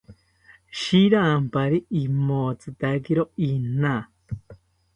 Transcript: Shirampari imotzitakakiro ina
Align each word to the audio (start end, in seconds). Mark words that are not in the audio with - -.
Shirampari 0.79 1.77
imotzitakakiro 2.03 3.23
ina 3.51 3.95